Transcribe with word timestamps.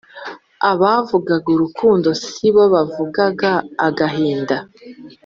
Abavugaga 0.71 1.47
urukundo 1.55 2.09
sibo 2.23 2.63
bavugaga 2.73 3.51
agahinda, 3.87 4.57